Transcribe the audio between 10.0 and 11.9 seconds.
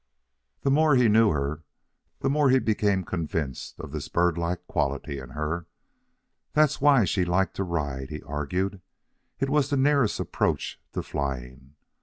approach to flying.